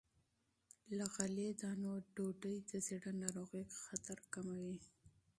[0.97, 4.79] له غلې- دانو ډوډۍ د زړه ناروغۍ خطر کموي.